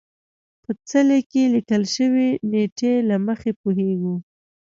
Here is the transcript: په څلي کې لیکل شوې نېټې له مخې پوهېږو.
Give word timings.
په 0.63 0.71
څلي 0.89 1.19
کې 1.31 1.43
لیکل 1.55 1.83
شوې 1.95 2.27
نېټې 2.51 2.93
له 3.09 3.15
مخې 3.25 3.51
پوهېږو. 3.61 4.15